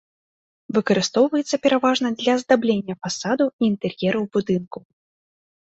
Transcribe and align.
Выкарыстоўваецца 0.77 1.55
пераважна 1.65 2.07
для 2.23 2.31
аздаблення 2.39 2.97
фасадаў 3.05 3.47
і 3.61 3.73
інтэр'ераў 3.73 4.23
будынкаў. 4.35 4.81